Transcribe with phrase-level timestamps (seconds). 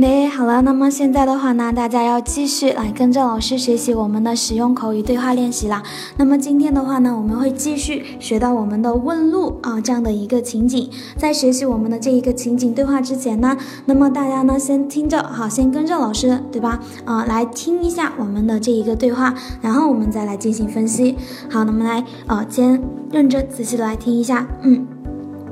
[0.00, 5.82] 那好了，那么现在的话呢，大家要继续来跟着老师学习我们的实用口语对话练习啦。
[6.16, 10.88] 那么今天的话呢，我们会继续学到我们的问路啊这样的一个情景。
[11.18, 16.80] 在学习我们的这一个情景对话之前呢，那么大家呢先听着，好，先跟着老师，对吧？
[17.04, 21.14] 啊，来听一下我们的这一个对话，然后我们再来进行分析。
[21.50, 22.82] 好，那么来，啊，先
[23.12, 24.86] 认真仔细的来听一下，嗯。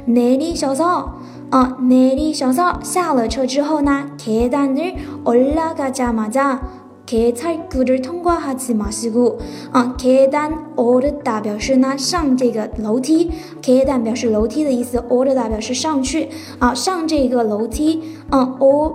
[0.07, 1.19] 내리셔서
[1.51, 6.61] 啊，내리셔서下了车之后呢，계단을올라가자마자
[7.07, 9.39] 개찰구를통과하지마시고
[9.73, 13.31] 啊，계단오르다表示呢上这个楼梯，
[13.63, 16.29] 계단表示楼梯的意思，오르다表示上去
[16.59, 18.95] 啊，上这个楼梯，嗯，오